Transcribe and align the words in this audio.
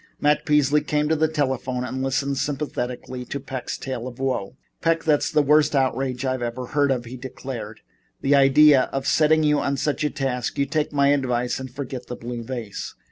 Matt 0.19 0.47
Peasley 0.47 0.81
came 0.81 1.07
to 1.09 1.15
the 1.15 1.27
telephone 1.27 1.83
and 1.83 2.01
listened 2.01 2.39
sympathetically 2.39 3.23
to 3.25 3.39
Peck's 3.39 3.77
tale 3.77 4.07
of 4.07 4.17
woe. 4.17 4.57
"Peck, 4.81 5.03
that's 5.03 5.29
the 5.29 5.43
worst 5.43 5.75
outrage 5.75 6.25
I 6.25 6.41
ever 6.43 6.65
heard 6.65 6.89
of," 6.89 7.05
he 7.05 7.17
declared. 7.17 7.81
"The 8.21 8.33
idea 8.33 8.89
of 8.91 9.05
setting 9.05 9.43
you 9.43 9.61
such 9.77 10.03
a 10.03 10.09
task. 10.09 10.57
You 10.57 10.65
take 10.65 10.91
my 10.91 11.09
advice 11.09 11.59
and 11.59 11.69
forget 11.69 12.07
the 12.07 12.15
blue 12.15 12.41
vase." 12.41 12.95